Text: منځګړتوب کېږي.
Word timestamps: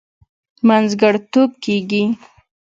منځګړتوب 0.67 1.49
کېږي. 1.63 2.03